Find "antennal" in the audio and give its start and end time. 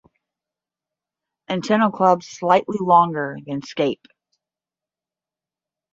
1.47-1.91